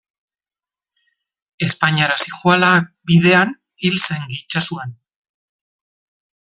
Espainiara 1.67 2.17
zihoala 2.23 2.71
bidean 3.11 3.55
hil 3.85 4.01
zen 4.09 4.27
itsasoan. 4.41 5.01